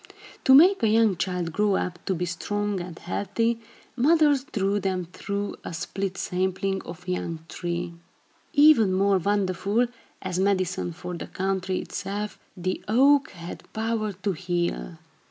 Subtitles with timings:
[0.45, 3.59] To make a young child grow up to be strong and healthy,
[3.95, 7.93] mothers drew them through a split sapling or young tree.
[8.51, 9.85] Even more wonderful,
[10.19, 14.97] as medicine for the country itself, the oak had power to heal.